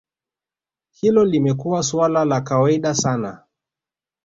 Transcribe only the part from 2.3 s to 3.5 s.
kawaida sana